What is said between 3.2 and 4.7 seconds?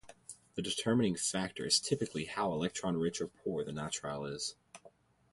or poor the nitrile is.